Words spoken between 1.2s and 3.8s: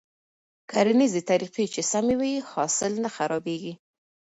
طريقې چې سمې وي، حاصل نه خرابېږي.